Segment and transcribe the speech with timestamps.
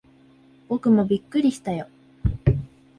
[0.67, 1.87] 僕もびっくりしたよ。